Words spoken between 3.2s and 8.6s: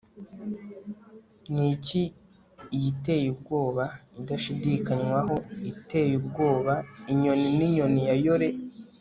ubwoba, idashidikanywaho, iteye ubwoba, inyoni ninyoni ya yore